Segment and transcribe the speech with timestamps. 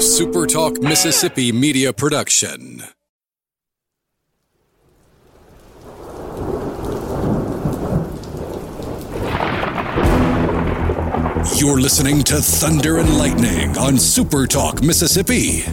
[0.00, 2.82] a Super Talk Mississippi media production.
[11.56, 15.64] You're listening to Thunder and Lightning on Super Talk Mississippi.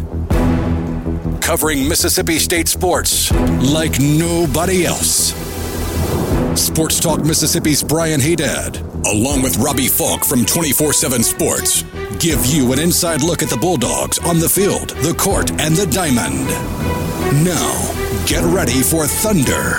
[1.40, 5.34] Covering Mississippi State sports like nobody else.
[6.60, 8.76] Sports Talk Mississippi's Brian Haydad,
[9.06, 11.84] along with Robbie Faulk from 24 7 Sports,
[12.20, 15.86] give you an inside look at the Bulldogs on the field, the court, and the
[15.86, 16.48] diamond.
[17.46, 19.78] Now, get ready for Thunder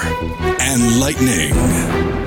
[0.61, 2.18] and Lightning.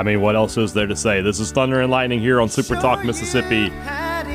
[0.00, 1.20] I mean, what else is there to say?
[1.20, 3.70] This is Thunder and Lightning here on Super Talk Mississippi.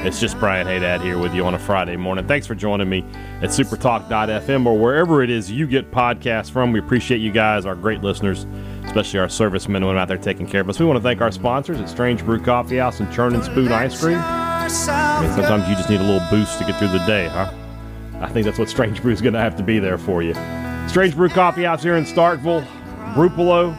[0.05, 2.27] It's just Brian Haydad here with you on a Friday morning.
[2.27, 3.03] Thanks for joining me
[3.41, 6.71] at supertalk.fm or wherever it is you get podcasts from.
[6.71, 8.45] We appreciate you guys, our great listeners,
[8.83, 10.79] especially our servicemen and women out there taking care of us.
[10.79, 13.71] We want to thank our sponsors at Strange Brew Coffee House and Churn and Spoon
[13.71, 14.19] Ice Cream.
[14.19, 17.51] I mean, sometimes you just need a little boost to get through the day, huh?
[18.19, 20.35] I think that's what Strange Brew is going to have to be there for you.
[20.87, 22.63] Strange Brew Coffee House here in Starkville,
[23.15, 23.75] Brupolo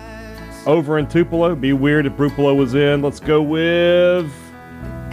[0.66, 1.54] over in Tupelo.
[1.54, 3.02] Be weird if Brupolo was in.
[3.02, 4.30] Let's go with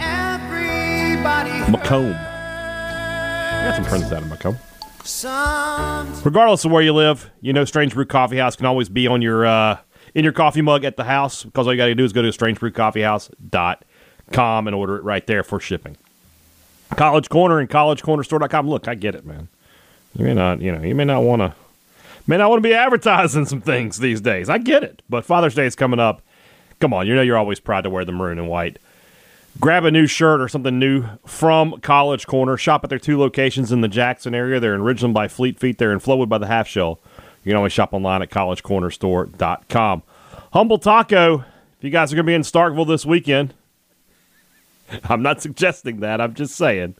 [0.00, 2.14] Everybody McComb.
[2.14, 4.58] I got some friends out of McComb.
[5.04, 9.06] some Regardless of where you live, you know Strange Brew Coffee House can always be
[9.06, 9.78] on your uh,
[10.14, 12.22] in your coffee mug at the house because all you got to do is go
[12.22, 15.96] to strangebrewcoffeehouse.com and order it right there for shipping.
[16.96, 18.68] College Corner and collegecornerstore.com.
[18.68, 19.48] Look, I get it, man.
[20.16, 21.54] You may not, you know, you may not want to
[22.26, 24.48] may not want to be advertising some things these days.
[24.48, 25.02] I get it.
[25.08, 26.22] But Father's Day is coming up.
[26.80, 28.78] Come on, you know you're always proud to wear the maroon and white.
[29.60, 32.56] Grab a new shirt or something new from College Corner.
[32.56, 34.58] Shop at their two locations in the Jackson area.
[34.58, 35.78] They're in Ridgeland by Fleet Feet.
[35.78, 36.98] They're in Flowood by the Half Shell.
[37.44, 40.02] You can always shop online at collegecornerstore.com.
[40.52, 41.44] Humble Taco,
[41.78, 43.54] if you guys are going to be in Starkville this weekend,
[45.04, 46.20] I'm not suggesting that.
[46.20, 46.96] I'm just saying.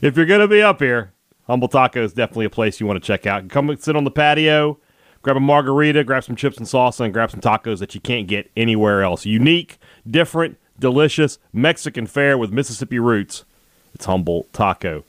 [0.00, 1.12] If you're going to be up here,
[1.50, 3.48] Humble Taco is definitely a place you want to check out.
[3.48, 4.78] Come sit on the patio,
[5.22, 8.28] grab a margarita, grab some chips and salsa, and grab some tacos that you can't
[8.28, 9.26] get anywhere else.
[9.26, 9.78] Unique,
[10.08, 13.44] different, delicious Mexican fare with Mississippi roots.
[13.92, 15.04] It's Humble Taco.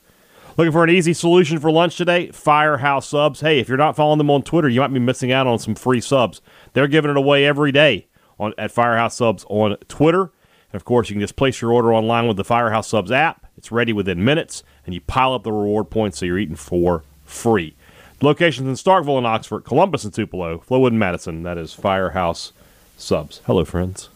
[0.56, 2.32] Looking for an easy solution for lunch today?
[2.32, 3.40] Firehouse Subs.
[3.40, 5.76] Hey, if you're not following them on Twitter, you might be missing out on some
[5.76, 6.42] free subs.
[6.72, 8.08] They're giving it away every day
[8.40, 10.22] on at Firehouse Subs on Twitter.
[10.22, 13.41] And of course, you can just place your order online with the Firehouse Subs app.
[13.62, 17.04] It's ready within minutes, and you pile up the reward points so you're eating for
[17.24, 17.76] free.
[18.20, 21.44] Locations in Starkville and Oxford, Columbus and Tupelo, Flowood and Madison.
[21.44, 22.52] That is Firehouse
[22.96, 23.40] Subs.
[23.46, 24.08] Hello, friends.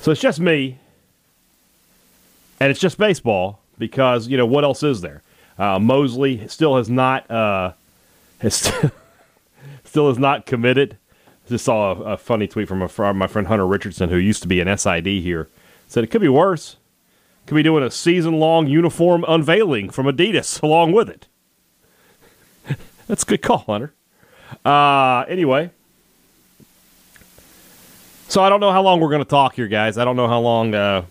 [0.00, 0.78] So it's just me,
[2.60, 5.24] and it's just baseball because you know what else is there?
[5.58, 7.72] Uh, Mosley still has not uh,
[8.38, 8.92] has still,
[9.82, 10.96] still has not committed.
[11.48, 14.42] Just saw a, a funny tweet from, a, from my friend Hunter Richardson, who used
[14.42, 15.48] to be an SID here.
[15.88, 16.76] Said it could be worse.
[17.46, 21.26] Could be doing a season long uniform unveiling from Adidas along with it.
[23.08, 23.92] That's a good call, Hunter.
[24.64, 25.70] Uh, anyway,
[28.28, 29.98] so I don't know how long we're going to talk here, guys.
[29.98, 31.04] I don't know how long uh,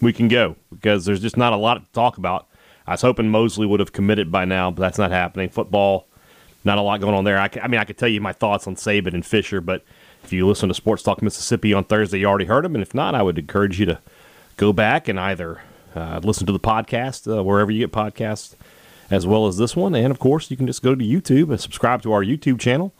[0.00, 2.48] we can go because there's just not a lot to talk about.
[2.86, 5.48] I was hoping Mosley would have committed by now, but that's not happening.
[5.48, 6.06] Football,
[6.64, 7.38] not a lot going on there.
[7.38, 9.84] I, ca- I mean, I could tell you my thoughts on Saban and Fisher, but
[10.24, 12.74] if you listen to Sports Talk Mississippi on Thursday, you already heard them.
[12.74, 13.98] And if not, I would encourage you to
[14.56, 15.60] go back and either
[15.94, 18.54] uh, listen to the podcast uh, wherever you get podcasts,
[19.10, 19.94] as well as this one.
[19.94, 22.92] And of course, you can just go to YouTube and subscribe to our YouTube channel.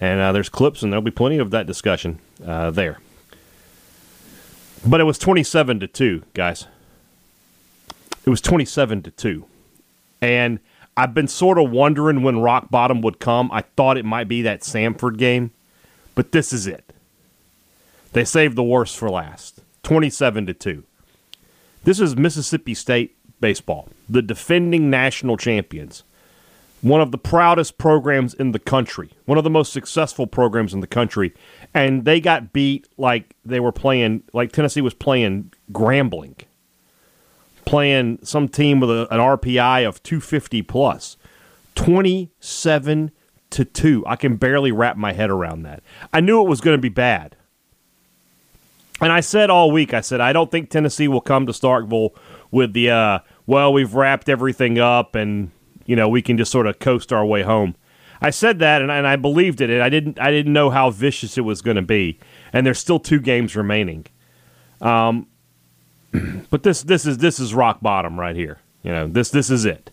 [0.00, 2.98] And uh, there's clips, and there'll be plenty of that discussion uh, there.
[4.86, 6.66] But it was 27 to 2, guys.
[8.24, 9.44] It was 27 to 2.
[10.22, 10.58] And
[10.96, 13.50] I've been sort of wondering when rock bottom would come.
[13.52, 15.50] I thought it might be that Samford game,
[16.14, 16.92] but this is it.
[18.12, 19.60] They saved the worst for last.
[19.82, 20.84] 27 to 2.
[21.82, 26.04] This is Mississippi State baseball, the defending national champions.
[26.82, 30.80] One of the proudest programs in the country, one of the most successful programs in
[30.80, 31.34] the country,
[31.72, 36.36] and they got beat like they were playing, like Tennessee was playing Grambling,
[37.64, 41.16] playing some team with a, an RPI of 250 plus,
[41.76, 43.10] 27
[43.50, 44.04] to two.
[44.06, 45.82] I can barely wrap my head around that.
[46.12, 47.36] I knew it was going to be bad.
[49.00, 52.10] And I said all week, I said, I don't think Tennessee will come to Starkville
[52.50, 55.50] with the, uh, well, we've wrapped everything up and,
[55.86, 57.76] you know, we can just sort of coast our way home.
[58.20, 59.70] I said that and, and I believed it.
[59.70, 62.18] And I didn't, I didn't know how vicious it was going to be.
[62.52, 64.06] And there's still two games remaining.
[64.82, 65.26] Um,
[66.50, 68.58] but this, this is, this is rock bottom right here.
[68.82, 69.90] You know, this, this is it.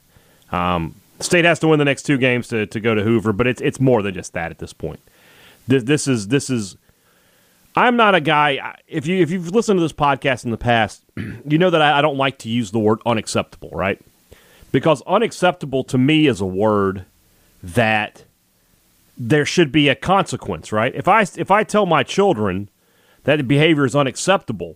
[0.51, 3.47] Um, State has to win the next two games to, to go to Hoover, but
[3.47, 4.99] it's, it's more than just that at this point.
[5.67, 6.77] This, this is, this is,
[7.77, 8.75] I'm not a guy.
[8.87, 11.99] If you if you've listened to this podcast in the past, you know that I,
[11.99, 14.01] I, don't like to use the word unacceptable, right?
[14.71, 17.05] Because unacceptable to me is a word
[17.61, 18.23] that
[19.15, 20.93] there should be a consequence, right?
[20.95, 22.69] If I if I tell my children
[23.25, 24.75] that behavior is unacceptable,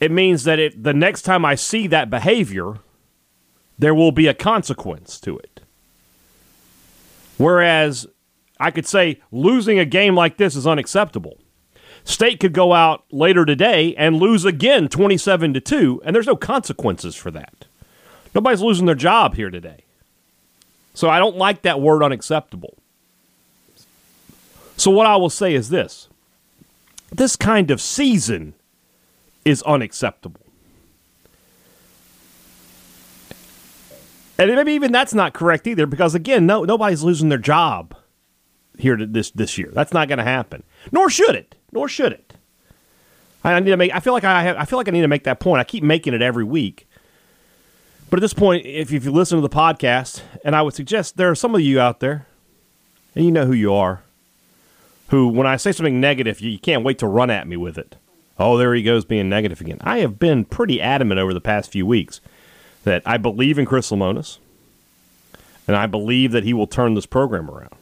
[0.00, 2.78] it means that it the next time I see that behavior,
[3.78, 5.60] there will be a consequence to it.
[7.36, 8.06] Whereas
[8.58, 11.38] I could say losing a game like this is unacceptable.
[12.04, 16.36] State could go out later today and lose again 27 to 2 and there's no
[16.36, 17.64] consequences for that.
[18.34, 19.84] Nobody's losing their job here today.
[20.92, 22.76] So I don't like that word unacceptable.
[24.76, 26.08] So what I will say is this.
[27.10, 28.54] This kind of season
[29.44, 30.40] is unacceptable.
[34.36, 37.94] And maybe even that's not correct either because again, no nobody's losing their job
[38.78, 39.70] here this this year.
[39.72, 40.62] That's not going to happen.
[40.92, 41.54] Nor should it.
[41.72, 42.34] Nor should it.
[43.44, 43.94] I need to make.
[43.94, 45.60] I feel like I have, I feel like I need to make that point.
[45.60, 46.88] I keep making it every week.
[48.08, 51.16] But at this point, if, if you listen to the podcast, and I would suggest
[51.16, 52.26] there are some of you out there,
[53.14, 54.02] and you know who you are,
[55.08, 57.76] who when I say something negative, you, you can't wait to run at me with
[57.76, 57.96] it.
[58.38, 59.78] Oh, there he goes being negative again.
[59.82, 62.20] I have been pretty adamant over the past few weeks
[62.84, 64.38] that I believe in Chris Lemonis,
[65.66, 67.74] and I believe that he will turn this program around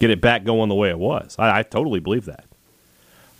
[0.00, 1.36] get it back going the way it was.
[1.38, 2.46] I, I totally believe that.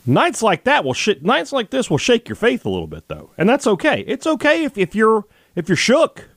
[0.06, 3.08] Nights like that will sh- nights like this will shake your faith a little bit
[3.08, 4.04] though, and that's okay.
[4.06, 5.24] It's okay if, if you're
[5.56, 6.28] if you're shook.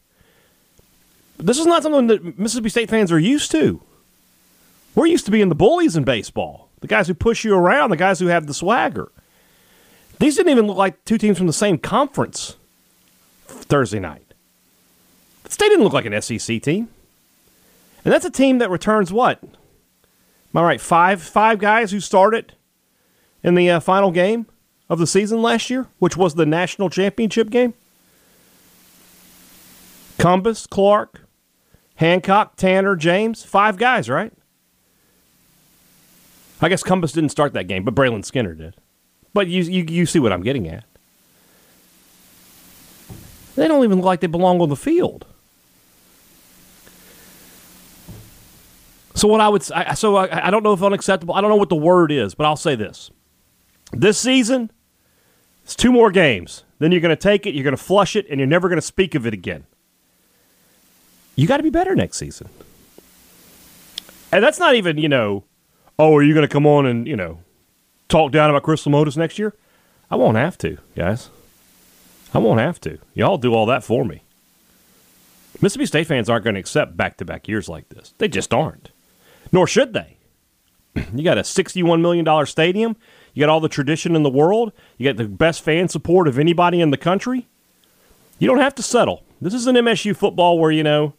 [1.38, 3.81] This is not something that Mississippi State fans are used to.
[4.96, 7.98] We're used to being the bullies in baseball, the guys who push you around, the
[7.98, 9.12] guys who have the swagger.
[10.20, 12.56] These didn't even look like two teams from the same conference
[13.48, 14.34] Thursday night.
[15.50, 16.90] State didn't look like an SEC team.
[18.06, 19.42] And that's a team that returns what?
[20.54, 20.82] Am I right?
[20.82, 22.54] Five five guys who started
[23.44, 24.46] in the uh, final game
[24.90, 27.74] of the season last year, which was the national championship game.
[30.18, 31.22] Compass, Clark,
[31.96, 34.32] Hancock, Tanner, James, five guys, right?
[36.62, 38.76] I guess Compass didn't start that game, but Brayland Skinner did.
[39.34, 40.86] But you, you, you see what I'm getting at.
[43.56, 45.26] They don't even look like they belong on the field.
[49.24, 51.34] So what I would I, so I, I don't know if unacceptable.
[51.34, 53.10] I don't know what the word is, but I'll say this:
[53.94, 54.70] this season,
[55.64, 56.66] it's two more games.
[56.80, 58.81] Then you're going to take it, you're going to flush it, and you're never going
[58.81, 59.64] to speak of it again.
[61.38, 62.50] You got to be better next season.
[64.34, 65.46] And that's not even you know,
[65.98, 67.40] oh, are you going to come on and you know,
[68.10, 69.54] talk down about Chris Lemonis next year?
[70.12, 71.30] I won't have to, guys.
[72.34, 73.00] I won't have to.
[73.14, 74.24] Y'all do all that for me.
[75.62, 78.14] Mississippi State fans aren't going to accept back to back years like this.
[78.18, 78.92] They just aren't
[79.54, 80.18] nor should they.
[81.13, 82.96] You got a $61 million stadium.
[83.34, 84.74] You got all the tradition in the world.
[84.98, 87.48] You got the best fan support of anybody in the country.
[88.38, 89.24] You don't have to settle.
[89.42, 91.13] This is an MSU football where, you know,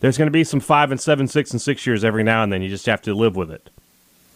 [0.00, 2.52] there's going to be some five and seven, six and six years every now and
[2.52, 2.62] then.
[2.62, 3.70] You just have to live with it.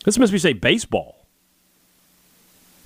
[0.04, 1.26] This must be, say, baseball.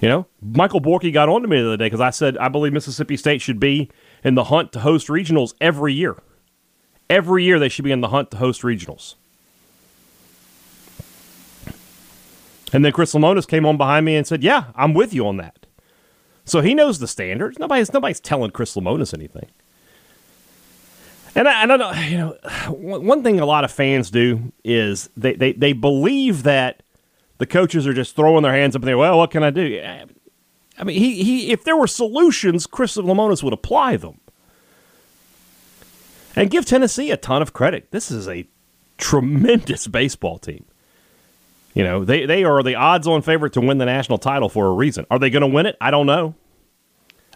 [0.00, 2.48] You know, Michael Borky got on to me the other day because I said I
[2.48, 3.88] believe Mississippi State should be
[4.24, 6.16] in the hunt to host regionals every year.
[7.08, 9.14] Every year they should be in the hunt to host regionals.
[12.72, 15.36] And then Chris Lemonis came on behind me and said, "Yeah, I'm with you on
[15.36, 15.66] that."
[16.44, 17.58] So he knows the standards.
[17.58, 19.50] Nobody's nobody's telling Chris Lemonis anything.
[21.34, 22.36] And I, I don't you know,
[22.70, 26.82] one thing a lot of fans do is they, they, they believe that
[27.38, 29.80] the coaches are just throwing their hands up and they, well, what can I do?
[30.78, 34.20] I mean, he, he if there were solutions, Chris Lemonis would apply them.
[36.34, 37.90] And give Tennessee a ton of credit.
[37.90, 38.46] This is a
[38.96, 40.64] tremendous baseball team.
[41.74, 44.66] You know, they, they are the odds on favorite to win the national title for
[44.66, 45.06] a reason.
[45.10, 45.76] Are they going to win it?
[45.80, 46.34] I don't know.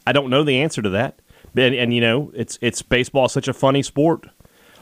[0.07, 1.21] I don't know the answer to that.
[1.57, 4.27] And, and you know, it's it's baseball such a funny sport.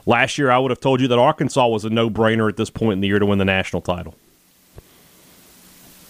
[0.05, 2.69] Last year, I would have told you that Arkansas was a no brainer at this
[2.69, 4.13] point in the year to win the national title.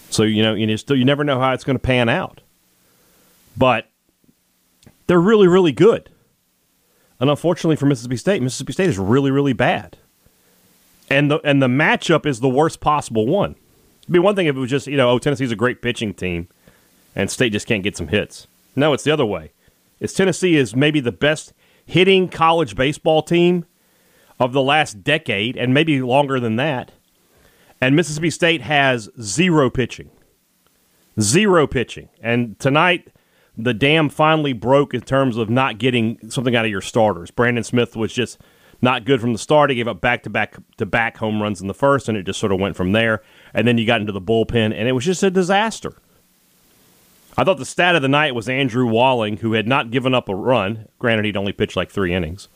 [0.10, 2.42] So you know, you still you never know how it's going to pan out.
[3.56, 3.90] But
[5.08, 6.10] they're really really good.
[7.20, 9.98] And unfortunately for Mississippi State, Mississippi State is really really bad.
[11.10, 13.56] And the and the matchup is the worst possible one.
[14.04, 16.14] It'd be one thing if it was just you know oh Tennessee's a great pitching
[16.14, 16.48] team,
[17.16, 18.48] and State just can't get some hits.
[18.76, 19.52] No, it's the other way.
[20.00, 21.54] It's Tennessee is maybe the best
[21.86, 23.66] hitting college baseball team
[24.40, 26.92] of the last decade, and maybe longer than that.
[27.80, 30.10] And Mississippi State has zero pitching,
[31.20, 32.10] zero pitching.
[32.22, 33.10] And tonight,
[33.58, 37.32] the dam finally broke in terms of not getting something out of your starters.
[37.32, 38.40] Brandon Smith was just
[38.82, 39.70] not good from the start.
[39.70, 42.24] He gave up back to back to back home runs in the first, and it
[42.24, 43.22] just sort of went from there.
[43.53, 45.94] And then you got into the bullpen, and it was just a disaster.
[47.38, 50.29] I thought the stat of the night was Andrew Walling, who had not given up
[50.29, 50.88] a run.
[51.00, 52.48] Granted, he'd only pitched like three innings.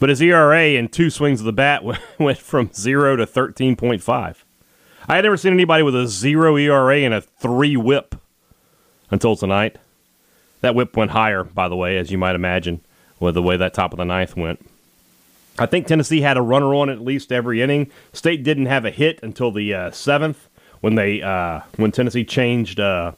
[0.00, 1.84] But his ERA in two swings of the bat
[2.18, 4.36] went from zero to 13.5.
[5.08, 8.16] I had never seen anybody with a zero ERA and a three whip
[9.10, 9.78] until tonight.
[10.60, 12.80] That whip went higher, by the way, as you might imagine,
[13.20, 14.64] with the way that top of the ninth went.
[15.58, 17.90] I think Tennessee had a runner on at least every inning.
[18.12, 20.48] State didn't have a hit until the uh, seventh
[20.80, 23.12] when they uh, when Tennessee changed uh,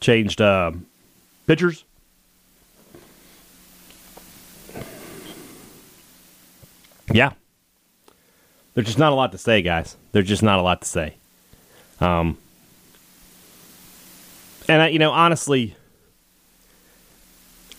[0.00, 0.72] changed uh,
[1.46, 1.84] pitchers.
[7.12, 7.32] Yeah,
[8.74, 9.96] there's just not a lot to say, guys.
[10.12, 11.14] There's just not a lot to say.
[12.00, 12.38] Um,
[14.68, 15.76] and I, you know, honestly,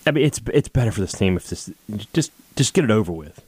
[0.05, 1.69] I mean, it's it's better for this team if this
[2.13, 3.46] just just get it over with.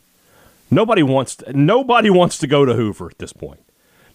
[0.72, 3.62] Nobody wants to, nobody wants to go to Hoover at this point.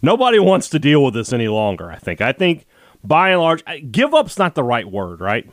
[0.03, 1.91] Nobody wants to deal with this any longer.
[1.91, 2.21] I think.
[2.21, 2.67] I think
[3.03, 5.51] by and large, give up's not the right word, right?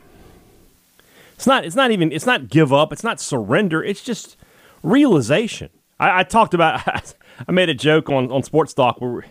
[1.34, 1.64] It's not.
[1.64, 2.12] It's not even.
[2.12, 2.92] It's not give up.
[2.92, 3.82] It's not surrender.
[3.82, 4.36] It's just
[4.82, 5.70] realization.
[5.98, 6.82] I, I talked about.
[7.48, 9.24] I made a joke on on Sports Talk where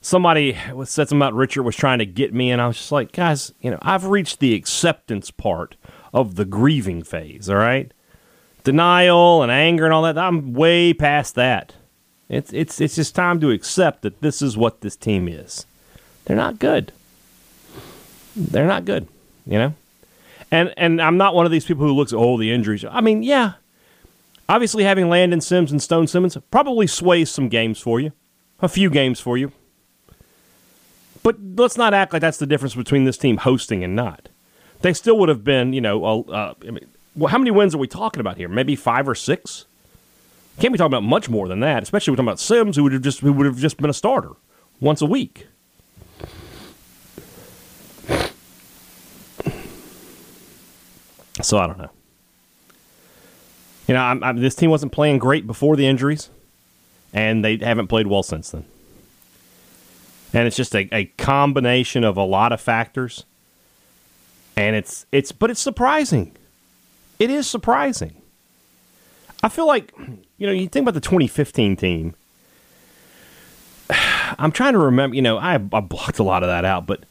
[0.00, 2.92] somebody was said something about Richard was trying to get me, and I was just
[2.92, 5.76] like, guys, you know, I've reached the acceptance part
[6.12, 7.48] of the grieving phase.
[7.48, 7.92] All right,
[8.64, 10.18] denial and anger and all that.
[10.18, 11.74] I'm way past that.
[12.28, 15.66] It's it's it's just time to accept that this is what this team is.
[16.24, 16.92] They're not good.
[18.36, 19.08] They're not good,
[19.46, 19.74] you know.
[20.50, 22.84] And and I'm not one of these people who looks at oh the injuries.
[22.84, 23.54] I mean, yeah.
[24.48, 28.12] Obviously having Landon Sims and Stone Simmons probably sways some games for you.
[28.60, 29.52] A few games for you.
[31.22, 34.28] But let's not act like that's the difference between this team hosting and not.
[34.80, 36.86] They still would have been, you know, uh, I mean,
[37.20, 38.48] well, how many wins are we talking about here?
[38.48, 39.66] Maybe five or six.
[40.58, 41.82] Can't be talking about much more than that.
[41.82, 43.94] Especially we're talking about Sims, who would have just who would have just been a
[43.94, 44.30] starter
[44.80, 45.46] once a week.
[51.42, 51.90] So I don't know.
[53.86, 56.30] You know, I'm, I'm, this team wasn't playing great before the injuries,
[57.12, 58.64] and they haven't played well since then.
[60.32, 63.26] And it's just a, a combination of a lot of factors.
[64.56, 66.34] And it's it's but it's surprising.
[67.20, 68.22] It is surprising.
[69.42, 69.92] I feel like
[70.38, 72.14] you know, you think about the 2015 team.
[73.90, 77.04] I'm trying to remember, you know, I, I blocked a lot of that out, but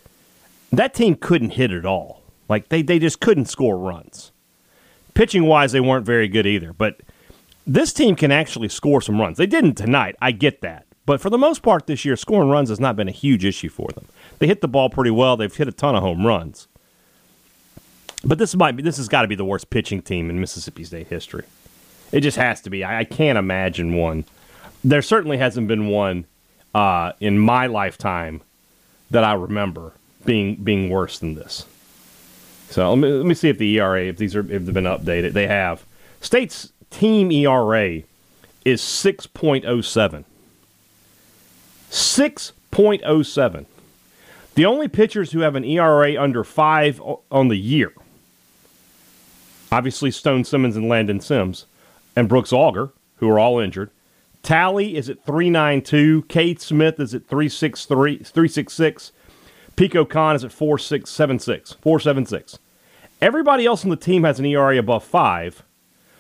[0.71, 2.23] that team couldn't hit at all.
[2.49, 4.31] Like they, they just couldn't score runs.
[5.13, 6.73] Pitching wise, they weren't very good either.
[6.73, 7.01] But
[7.67, 9.37] this team can actually score some runs.
[9.37, 10.15] They didn't tonight.
[10.19, 10.87] I get that.
[11.05, 13.69] But for the most part this year, scoring runs has not been a huge issue
[13.69, 14.05] for them.
[14.39, 15.37] They hit the ball pretty well.
[15.37, 16.67] They've hit a ton of home runs.
[18.23, 20.83] But this might be this has got to be the worst pitching team in Mississippi
[20.83, 21.45] State history.
[22.11, 22.83] It just has to be.
[22.83, 24.25] I, I can't imagine one.
[24.83, 26.25] There certainly hasn't been one
[26.73, 28.41] uh, in my lifetime
[29.11, 29.93] that I remember
[30.25, 31.65] being being worse than this.
[32.69, 34.83] So let me, let me see if the ERA, if these are if they've been
[34.83, 35.33] updated.
[35.33, 35.85] They have.
[36.21, 38.01] State's team ERA
[38.65, 40.25] is six point oh seven.
[41.89, 43.65] Six point oh seven.
[44.55, 47.93] The only pitchers who have an ERA under five on the year,
[49.71, 51.65] obviously Stone Simmons and Landon Sims,
[52.15, 53.91] and Brooks Auger, who are all injured.
[54.43, 56.23] Tally is at 392.
[56.23, 59.11] Cade Smith is at 363, 366.
[59.75, 61.73] Pico Kohn is at 4676.
[61.81, 62.59] 476.
[63.21, 65.63] Everybody else on the team has an ERA above five.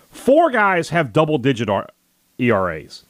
[0.09, 1.69] Four guys have double digit
[2.37, 3.03] ERAs.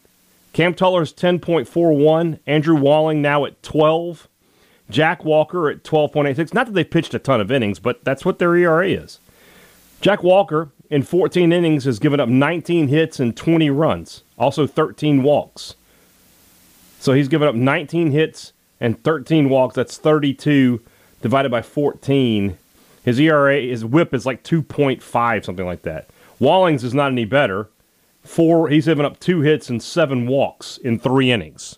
[0.53, 2.39] Cam Tullar's 10.41.
[2.46, 4.27] Andrew Walling now at 12.
[4.89, 6.53] Jack Walker at 12.86.
[6.53, 9.19] Not that they've pitched a ton of innings, but that's what their ERA is.
[10.01, 15.24] Jack Walker in 14 innings has given up 19 hits and 20 runs, also 13
[15.24, 15.75] walks.
[17.00, 19.75] So he's given up 19 hits and 13 walks.
[19.75, 20.82] That's 32
[21.22, 22.58] divided by 14.
[23.03, 26.08] His ERA, his whip is like 2.5, something like that.
[26.39, 27.70] Wallings is not any better.
[28.24, 31.77] Four, he's given up two hits and seven walks in three innings.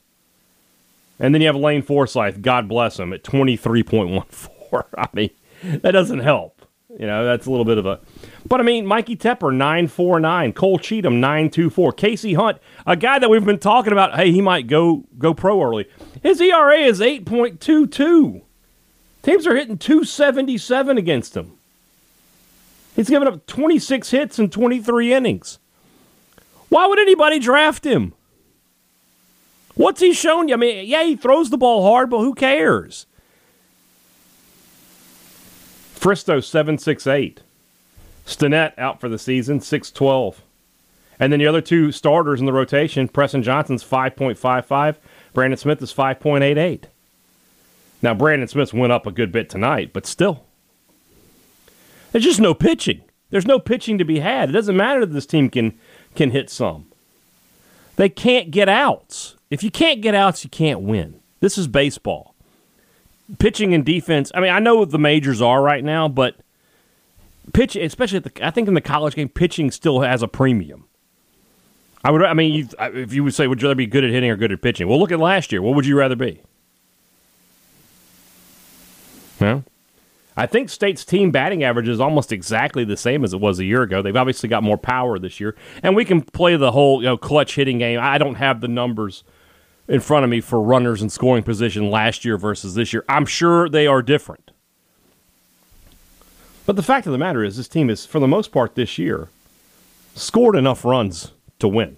[1.20, 4.86] And then you have Lane Forsythe, God bless him, at 23.14.
[4.98, 5.30] I mean,
[5.64, 6.61] that doesn't help.
[7.00, 8.00] You know, that's a little bit of a.
[8.48, 10.54] But I mean, Mikey Tepper, 949.
[10.54, 11.94] Cole Cheatham, 924.
[11.94, 15.62] Casey Hunt, a guy that we've been talking about, hey, he might go go pro
[15.62, 15.88] early.
[16.22, 18.42] His ERA is 8.22.
[19.22, 21.54] Teams are hitting 277 against him.
[22.96, 25.60] He's given up 26 hits in 23 innings.
[26.70, 28.14] Why would anybody draft him?
[29.76, 30.56] What's he shown you?
[30.56, 33.06] I mean, yeah, he throws the ball hard, but who cares?
[36.02, 37.42] Fristoe, 768.
[38.26, 40.42] Stinnett out for the season, 612.
[41.20, 44.96] And then the other two starters in the rotation, Preston Johnson's 5.55.
[45.34, 46.86] Brandon Smith is 5.88.
[48.02, 50.44] Now, Brandon Smith went up a good bit tonight, but still.
[52.12, 53.04] There's just no pitching.
[53.30, 54.50] There's no pitching to be had.
[54.50, 55.78] It doesn't matter that this team can
[56.16, 56.88] can hit some.
[57.96, 59.36] They can't get outs.
[59.52, 61.22] If you can't get outs, you can't win.
[61.40, 62.31] This is baseball.
[63.40, 64.32] Pitching and defense.
[64.36, 66.36] I mean, I know what the majors are right now, but
[67.54, 70.86] pitch, especially the, I think in the college game, pitching still has a premium.
[72.04, 72.24] I would.
[72.24, 74.36] I mean, you, if you would say, would you rather be good at hitting or
[74.36, 74.88] good at pitching?
[74.88, 75.62] Well, look at last year.
[75.62, 76.42] What would you rather be?
[79.40, 79.64] No.
[80.38, 83.66] I think State's team batting average is almost exactly the same as it was a
[83.66, 84.02] year ago.
[84.02, 87.18] They've obviously got more power this year, and we can play the whole you know
[87.18, 88.00] clutch hitting game.
[88.02, 89.24] I don't have the numbers
[89.92, 93.04] in front of me for runners in scoring position last year versus this year.
[93.10, 94.52] I'm sure they are different.
[96.66, 98.98] But the fact of the matter is, this team is, for the most part, this
[98.98, 99.28] year,
[100.16, 101.98] scored enough runs to win.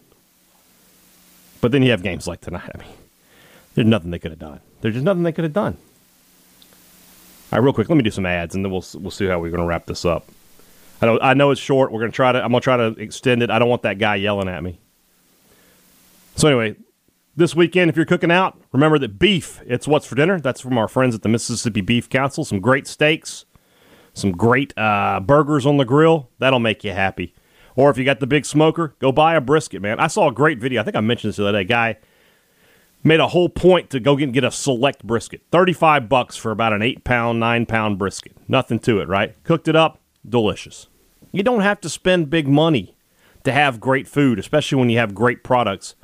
[1.61, 2.71] But then you have games like tonight.
[2.75, 2.97] I mean,
[3.75, 4.59] there's nothing they could have done.
[4.81, 5.77] There's just nothing they could have done.
[7.51, 9.39] All right, real quick, let me do some ads, and then we'll we'll see how
[9.39, 10.27] we're going to wrap this up.
[10.99, 11.91] I know I know it's short.
[11.91, 12.43] We're going to try to.
[12.43, 13.51] I'm going to try to extend it.
[13.51, 14.79] I don't want that guy yelling at me.
[16.35, 16.75] So anyway,
[17.35, 19.61] this weekend, if you're cooking out, remember that beef.
[19.65, 20.39] It's what's for dinner.
[20.39, 22.45] That's from our friends at the Mississippi Beef Council.
[22.45, 23.45] Some great steaks,
[24.13, 26.29] some great uh, burgers on the grill.
[26.39, 27.33] That'll make you happy.
[27.75, 29.99] Or if you got the big smoker, go buy a brisket, man.
[29.99, 30.81] I saw a great video.
[30.81, 31.63] I think I mentioned this the other day.
[31.63, 31.97] Guy
[33.03, 35.41] made a whole point to go get, get a select brisket.
[35.51, 38.33] 35 bucks for about an 8 pound, 9 pound brisket.
[38.47, 39.35] Nothing to it, right?
[39.43, 40.87] Cooked it up, delicious.
[41.31, 42.95] You don't have to spend big money
[43.43, 45.95] to have great food, especially when you have great products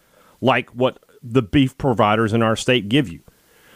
[0.41, 3.21] like what the beef providers in our state give you.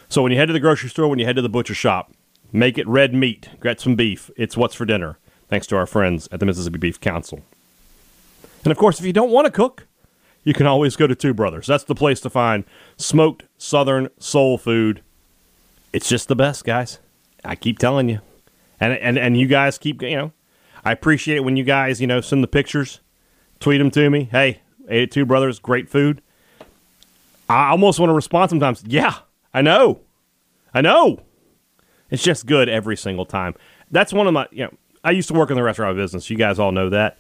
[0.10, 2.14] So when you head to the grocery store, when you head to the butcher shop,
[2.52, 4.30] make it red meat, get some beef.
[4.38, 5.18] It's what's for dinner,
[5.50, 7.42] thanks to our friends at the Mississippi Beef Council.
[8.64, 9.88] And of course, if you don't want to cook,
[10.44, 11.68] you can always go to Two Brothers.
[11.68, 12.64] That's the place to find
[12.98, 15.02] smoked southern soul food.
[15.92, 17.00] It's just the best, guys.
[17.46, 18.20] I keep telling you.
[18.80, 20.32] And and and you guys keep, you know,
[20.84, 23.00] I appreciate when you guys, you know, send the pictures,
[23.60, 24.26] tweet them to me.
[24.26, 26.22] Hey, ate at Two Brothers, great food.
[27.50, 28.84] I almost want to respond sometimes.
[28.86, 29.16] Yeah,
[29.54, 30.02] I know.
[30.74, 31.20] I know.
[32.10, 33.56] It's just good every single time.
[33.92, 36.30] That's one of my, you know, I used to work in the restaurant business.
[36.30, 37.18] You guys all know that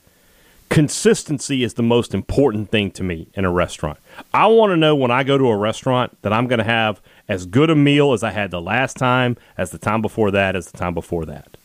[0.70, 4.00] consistency is the most important thing to me in a restaurant.
[4.34, 7.02] I want to know when I go to a restaurant that I'm going to have
[7.28, 10.56] as good a meal as I had the last time, as the time before that,
[10.56, 11.58] as the time before that.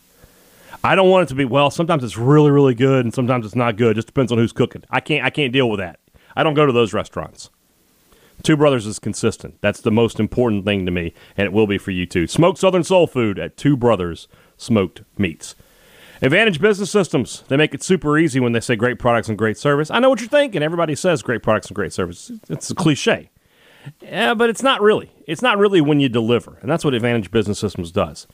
[0.83, 1.71] I don't want it to be well.
[1.71, 3.91] Sometimes it's really, really good, and sometimes it's not good.
[3.91, 4.83] It just depends on who's cooking.
[4.89, 5.25] I can't.
[5.25, 5.99] I can't deal with that.
[6.35, 7.49] I don't go to those restaurants.
[8.43, 9.55] Two Brothers is consistent.
[9.61, 12.27] That's the most important thing to me, and it will be for you too.
[12.27, 15.55] Smoke Southern Soul Food at Two Brothers Smoked Meats.
[16.21, 17.43] Advantage Business Systems.
[17.47, 19.89] They make it super easy when they say great products and great service.
[19.89, 20.61] I know what you're thinking.
[20.61, 22.31] Everybody says great products and great service.
[22.49, 23.29] It's a cliche.
[24.01, 25.11] Yeah, but it's not really.
[25.27, 26.57] It's not really when you deliver.
[26.61, 28.27] And that's what Advantage Business Systems does.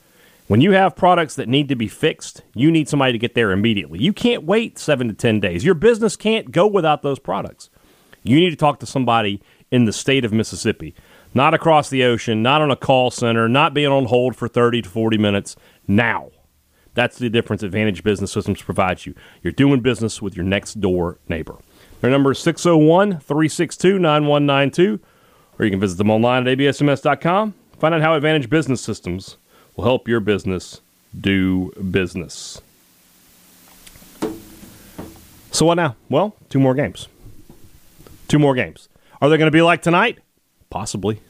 [0.48, 3.52] When you have products that need to be fixed, you need somebody to get there
[3.52, 4.00] immediately.
[4.00, 5.64] You can't wait seven to 10 days.
[5.64, 7.70] Your business can't go without those products.
[8.22, 10.94] You need to talk to somebody in the state of Mississippi,
[11.34, 14.82] not across the ocean, not on a call center, not being on hold for 30
[14.82, 15.56] to 40 minutes.
[15.86, 16.30] Now.
[16.94, 19.14] That's the difference Advantage Business Systems provides you.
[19.42, 21.56] You're doing business with your next door neighbor.
[22.00, 24.98] Their number is 601 362 9192,
[25.58, 27.52] or you can visit them online at absms.com.
[27.78, 29.36] Find out how Advantage Business Systems
[29.76, 30.80] will help your business
[31.18, 32.62] do business.
[35.50, 35.96] So, what now?
[36.08, 37.08] Well, two more games.
[38.28, 38.88] Two more games.
[39.20, 40.18] Are they going to be like tonight?
[40.70, 41.20] Possibly.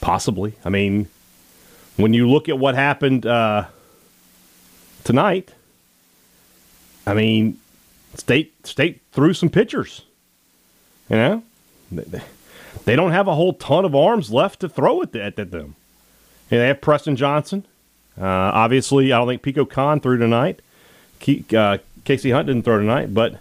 [0.00, 0.54] Possibly.
[0.64, 1.08] I mean,
[1.96, 3.66] when you look at what happened uh,
[5.04, 5.52] tonight,
[7.06, 7.58] I mean,
[8.14, 10.02] state state threw some pitchers.
[11.08, 11.42] You know,
[12.84, 15.74] they, don't have a whole ton of arms left to throw at, at, them.
[16.50, 17.64] they have Preston Johnson.
[18.20, 20.60] Uh, obviously, I don't think Pico Kohn threw tonight.
[21.20, 23.40] Ke- uh, Casey Hunt didn't throw tonight, but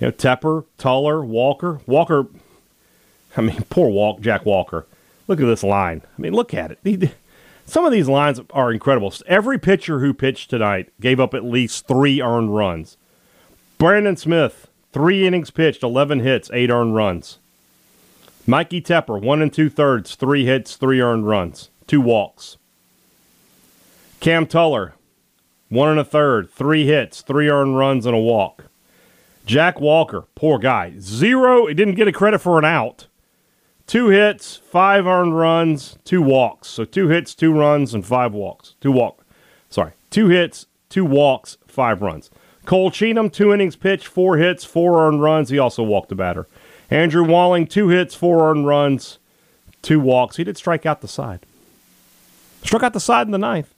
[0.00, 2.26] you know Tepper, Tullar, Walker, Walker.
[3.36, 4.86] I mean, poor Walk, Jack Walker.
[5.26, 6.02] Look at this line.
[6.16, 6.78] I mean, look at it.
[6.82, 7.10] He,
[7.66, 9.12] Some of these lines are incredible.
[9.26, 12.96] Every pitcher who pitched tonight gave up at least three earned runs.
[13.76, 17.38] Brandon Smith, three innings pitched, 11 hits, eight earned runs.
[18.46, 22.56] Mikey Tepper, one and two thirds, three hits, three earned runs, two walks.
[24.20, 24.94] Cam Tullar,
[25.68, 28.64] one and a third, three hits, three earned runs, and a walk.
[29.46, 31.66] Jack Walker, poor guy, zero.
[31.66, 33.06] He didn't get a credit for an out.
[33.86, 36.68] Two hits, five earned runs, two walks.
[36.68, 38.74] So two hits, two runs, and five walks.
[38.80, 39.24] Two walk.
[39.70, 42.30] Sorry, two hits, two walks, five runs.
[42.66, 45.48] Cole Cheatham, two innings pitched, four hits, four earned runs.
[45.48, 46.46] He also walked a batter.
[46.90, 49.18] Andrew Walling, two hits, four earned runs,
[49.80, 50.36] two walks.
[50.36, 51.40] He did strike out the side.
[52.62, 53.74] Struck out the side in the ninth.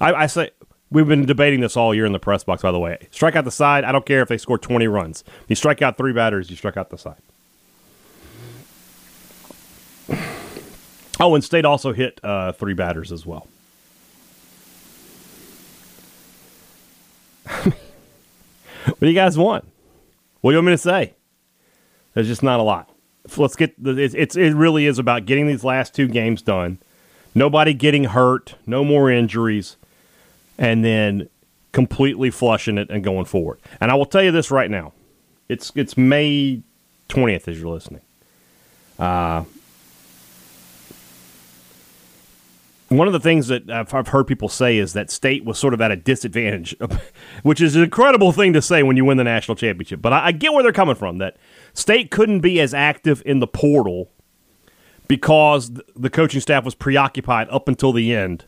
[0.00, 0.50] I, I say
[0.94, 2.62] we've been debating this all year in the press box.
[2.62, 3.84] By the way, strike out the side.
[3.84, 5.24] I don't care if they score twenty runs.
[5.48, 7.20] You strike out three batters, you strike out the side.
[11.20, 13.46] Oh, and State also hit uh, three batters as well.
[17.46, 19.64] what do you guys want?
[20.40, 21.14] What do you want me to say?
[22.14, 22.90] There's just not a lot.
[23.36, 26.78] Let's get the, it's, it's it really is about getting these last two games done.
[27.34, 29.76] Nobody getting hurt, no more injuries,
[30.58, 31.28] and then
[31.72, 33.60] completely flushing it and going forward.
[33.80, 34.92] And I will tell you this right now.
[35.48, 36.62] It's it's May
[37.08, 38.02] 20th as you're listening.
[38.98, 39.44] Uh,
[42.88, 45.80] one of the things that I've, heard people say is that state was sort of
[45.80, 46.76] at a disadvantage,
[47.42, 50.00] which is an incredible thing to say when you win the national championship.
[50.00, 51.36] But I get where they're coming from that
[51.72, 54.10] state couldn't be as active in the portal
[55.08, 58.44] because the coaching staff was preoccupied up until the end.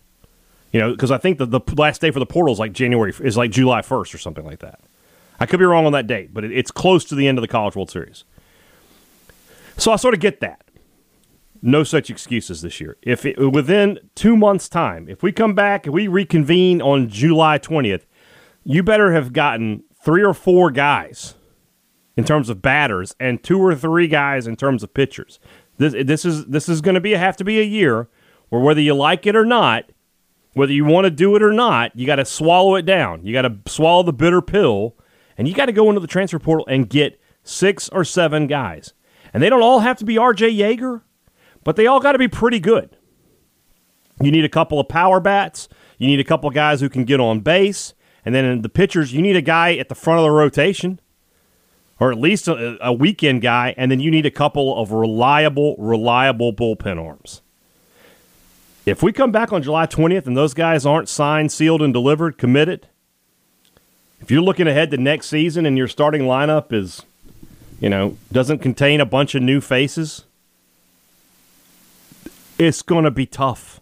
[0.77, 3.11] You know, because I think the, the last day for the portal is like January
[3.21, 4.81] is like July first or something like that.
[5.41, 7.41] I could be wrong on that date, but it, it's close to the end of
[7.41, 8.25] the College World Series.
[9.79, 10.67] So I sort of get that
[11.63, 12.99] no such excuses this year.
[13.01, 17.59] If it, within two months' time, if we come back and we reconvene on July
[17.59, 18.05] 20th,
[18.63, 21.37] you better have gotten three or four guys
[22.19, 25.41] in terms of batters and two or three guys in terms of pitchers.
[25.79, 28.11] This, this is this is going to be have to be a year
[28.51, 29.91] where whether you like it or not,
[30.57, 33.25] whether you want to do it or not, you got to swallow it down.
[33.25, 34.97] You got to swallow the bitter pill,
[35.39, 38.93] and you got to go into the transfer portal and get six or seven guys.
[39.33, 40.53] And they don't all have to be R.J.
[40.53, 41.03] Yeager
[41.67, 42.97] but they all got to be pretty good.
[44.23, 45.69] You need a couple of power bats.
[45.99, 47.93] You need a couple of guys who can get on base.
[48.25, 51.01] And then in the pitchers, you need a guy at the front of the rotation,
[51.99, 53.75] or at least a, a weekend guy.
[53.77, 57.43] And then you need a couple of reliable, reliable bullpen arms.
[58.87, 62.39] If we come back on July 20th and those guys aren't signed, sealed, and delivered,
[62.39, 62.87] committed,
[64.21, 67.03] if you're looking ahead to next season and your starting lineup is,
[67.81, 70.25] you know, doesn't contain a bunch of new faces,
[72.59, 73.81] it's going to be tough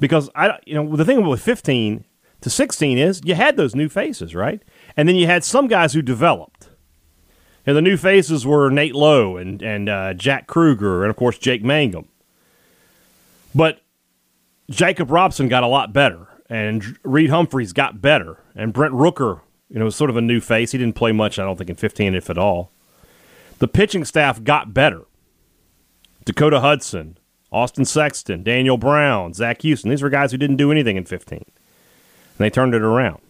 [0.00, 2.04] because I, you know, the thing with 15
[2.40, 4.62] to 16 is you had those new faces, right?
[4.96, 6.70] And then you had some guys who developed.
[7.66, 11.38] And the new faces were Nate Lowe and and uh, Jack Kruger and of course
[11.38, 12.08] Jake Mangum.
[13.54, 13.80] But
[14.70, 19.78] Jacob Robson got a lot better, and Reid Humphreys got better, and Brent Rooker, you
[19.78, 20.72] know, was sort of a new face.
[20.72, 22.70] He didn't play much, I don't think, in 15, if at all.
[23.58, 25.02] The pitching staff got better.
[26.24, 27.18] Dakota Hudson,
[27.52, 29.90] Austin Sexton, Daniel Brown, Zac Houston.
[29.90, 31.38] These were guys who didn't do anything in 15.
[31.38, 31.46] And
[32.38, 33.20] they turned it around.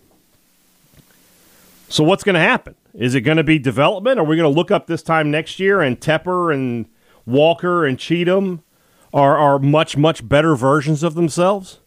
[1.88, 2.74] So what's going to happen?
[2.94, 4.18] Is it going to be development?
[4.18, 6.86] Are we going to look up this time next year and Tepper and
[7.26, 8.62] Walker and Cheatham
[9.14, 11.78] are, are much, much better versions of themselves?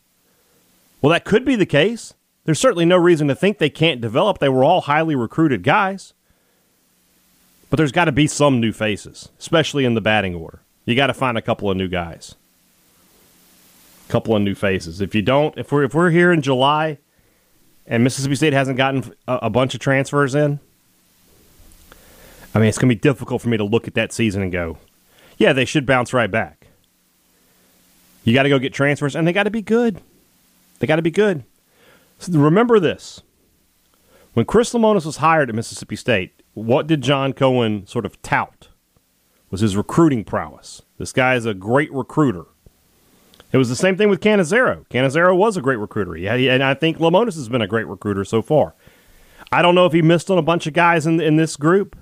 [0.99, 2.15] Well, that could be the case.
[2.45, 4.39] There's certainly no reason to think they can't develop.
[4.39, 6.13] They were all highly recruited guys.
[7.69, 11.07] But there's got to be some new faces, especially in the batting order you got
[11.07, 12.35] to find a couple of new guys,
[14.07, 15.01] a couple of new faces.
[15.01, 16.97] If you don't, if we're if we're here in July,
[17.85, 20.61] and Mississippi State hasn't gotten a, a bunch of transfers in,
[22.55, 24.51] I mean, it's going to be difficult for me to look at that season and
[24.51, 24.77] go,
[25.37, 26.66] yeah, they should bounce right back.
[28.27, 30.01] You got to go get transfers, and they got to be good.
[30.79, 31.45] They got to be good.
[32.19, 33.21] So remember this:
[34.33, 38.67] when Chris Lemonis was hired at Mississippi State, what did John Cohen sort of tout?
[39.49, 40.81] was his recruiting prowess.
[40.97, 42.47] This guy is a great recruiter.
[43.53, 44.85] It was the same thing with Cannizaro.
[44.89, 46.17] Cannizaro was a great recruiter.
[46.17, 48.75] And I think Lemonis has been a great recruiter so far.
[49.53, 51.95] I don't know if he missed on a bunch of guys in in this group,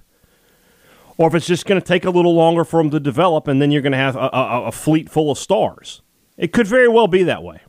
[1.18, 3.62] or if it's just going to take a little longer for him to develop, and
[3.62, 6.02] then you're going to have a, a, a fleet full of stars.
[6.38, 7.62] It could very well be that way,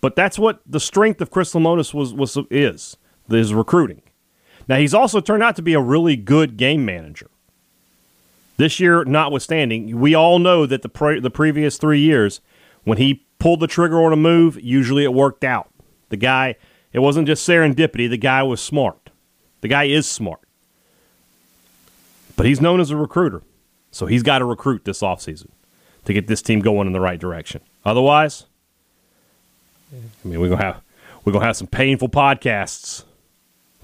[0.00, 2.96] but that's what the strength of Chris Lemonis was was is
[3.28, 4.02] his recruiting.
[4.68, 7.30] Now he's also turned out to be a really good game manager.
[8.56, 12.40] This year, notwithstanding, we all know that the pre- the previous three years,
[12.84, 15.70] when he pulled the trigger on a move, usually it worked out.
[16.10, 16.56] The guy,
[16.92, 19.10] it wasn't just serendipity, the guy was smart.
[19.62, 20.40] The guy is smart.
[22.36, 23.42] But he's known as a recruiter.
[23.90, 25.48] So he's got to recruit this offseason
[26.04, 27.60] to get this team going in the right direction.
[27.84, 28.44] Otherwise,
[29.92, 30.82] I mean, we're gonna have
[31.24, 33.04] we're gonna have some painful podcasts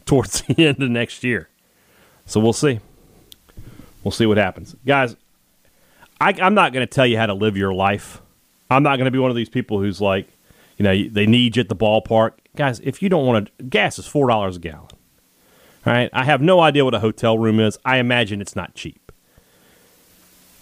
[0.05, 1.49] towards the end of next year.
[2.27, 2.81] So we'll see.
[4.03, 5.17] We'll see what happens, guys.
[6.21, 8.23] I, I'm not to tell you how to live your life.
[8.71, 10.29] I'm not to be one of these people who's like,
[10.79, 12.81] you know, they need you at the ballpark, guys.
[12.81, 14.89] If you don't want to, gas is four dollars a gallon.
[15.85, 17.79] All right, I have no idea what a hotel room is.
[17.85, 19.06] I imagine it's not cheap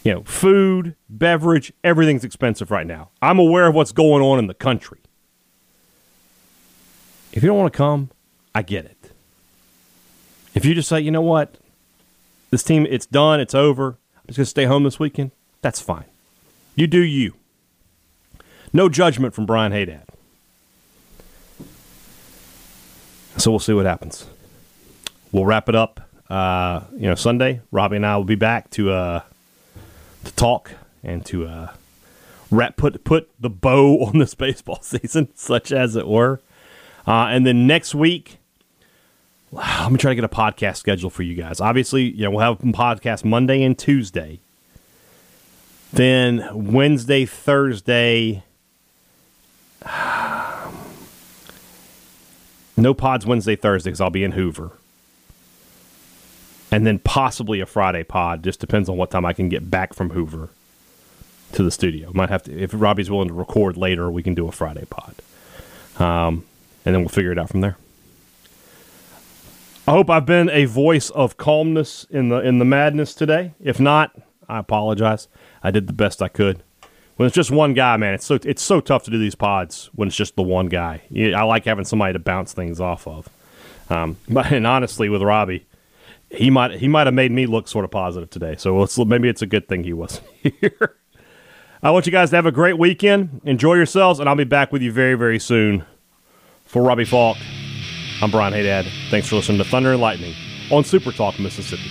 [0.05, 3.09] you know, food, beverage, everything's expensive right now.
[3.23, 4.99] I'm aware of what's going on in the country.
[7.33, 8.11] If you don't want to come,
[8.55, 9.11] I get it.
[10.55, 11.57] If you just say, you know what,
[12.51, 15.81] this team, it's done, it's over, I'm just going to stay home this weekend, that's
[15.81, 16.05] fine.
[16.77, 17.35] You do you.
[18.73, 20.05] No judgment from Brian Haydad.
[23.37, 24.27] So we'll see what happens.
[25.33, 26.01] We'll wrap it up.
[26.31, 29.21] Uh, you know, Sunday, Robbie and I will be back to uh,
[30.25, 31.73] to talk and to uh,
[32.51, 36.41] wrap, put put the bow on this baseball season, such as it were.
[37.07, 38.39] Uh, and then next week,
[39.53, 41.61] let me try to get a podcast schedule for you guys.
[41.61, 44.41] Obviously, you know we'll have a podcast Monday and Tuesday.
[45.93, 48.43] Then Wednesday, Thursday.
[52.77, 54.73] No pods Wednesday, Thursday because I'll be in Hoover
[56.71, 58.43] and then possibly a Friday pod.
[58.43, 60.51] Just depends on what time I can get back from Hoover
[61.53, 62.11] to the studio.
[62.13, 65.15] Might have to if Robbie's willing to record later, we can do a Friday pod,
[65.99, 66.45] um,
[66.85, 67.77] and then we'll figure it out from there.
[69.87, 73.53] I hope I've been a voice of calmness in the in the madness today.
[73.63, 74.17] If not,
[74.49, 75.29] I apologize.
[75.63, 76.63] I did the best I could.
[77.17, 79.91] When it's just one guy, man, it's so it's so tough to do these pods
[79.95, 81.03] when it's just the one guy.
[81.15, 83.29] I like having somebody to bounce things off of.
[83.91, 85.67] Um, but and honestly, with Robbie,
[86.35, 88.57] he might he might have made me look sort of positive today.
[88.57, 90.27] So let's, maybe it's a good thing he wasn't
[90.61, 90.97] here.
[91.83, 93.41] I want you guys to have a great weekend.
[93.45, 95.85] Enjoy yourselves, and I'll be back with you very very soon.
[96.65, 97.37] For Robbie Faulk,
[98.21, 98.89] I'm Brian Haydad.
[99.11, 100.35] Thanks for listening to Thunder and Lightning
[100.71, 101.91] on Super Talk Mississippi.